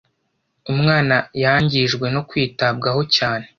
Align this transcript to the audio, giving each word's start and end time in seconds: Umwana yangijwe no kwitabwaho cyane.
Umwana 0.71 1.15
yangijwe 1.43 2.05
no 2.15 2.21
kwitabwaho 2.29 3.01
cyane. 3.15 3.45